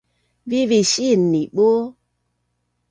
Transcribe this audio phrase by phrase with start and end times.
[0.49, 1.69] vivi siin nibu